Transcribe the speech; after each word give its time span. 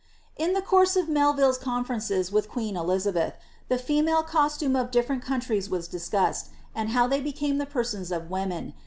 the 0.39 0.63
cour.se 0.67 0.99
of 0.99 1.07
Melville's 1.07 1.59
conferences 1.59 2.31
with 2.31 2.49
queen 2.49 2.75
Elizabeth, 2.75 3.35
the 3.69 3.77
.e 3.87 4.23
costume 4.25 4.75
of 4.75 4.89
different 4.89 5.21
countries 5.21 5.69
was 5.69 5.87
discussed, 5.87 6.49
and 6.73 6.89
how 6.89 7.05
thev 7.07 7.23
be 7.23 7.31
the 7.51 7.67
persons 7.67 8.11
of 8.11 8.31
women. 8.31 8.73